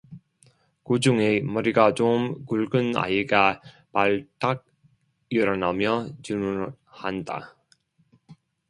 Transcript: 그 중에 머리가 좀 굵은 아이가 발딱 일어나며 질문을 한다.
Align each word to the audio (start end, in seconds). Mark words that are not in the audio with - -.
그 0.83 0.99
중에 0.99 1.41
머리가 1.41 1.93
좀 1.93 2.43
굵은 2.47 2.97
아이가 2.97 3.61
발딱 3.91 4.65
일어나며 5.29 6.07
질문을 6.23 6.73
한다. 6.85 7.55